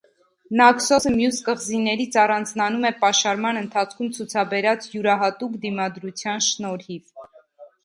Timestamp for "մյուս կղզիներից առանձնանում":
1.17-2.87